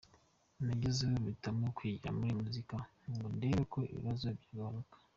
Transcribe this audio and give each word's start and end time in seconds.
Nagezaho 0.65 1.15
mpitamo 1.23 1.65
kwigira 1.77 2.09
muri 2.17 2.31
muzika 2.41 2.75
ngo 3.13 3.27
ndebe 3.37 3.61
ko 3.71 3.79
ibibazo 3.93 4.25
byagabanuka. 4.39 4.95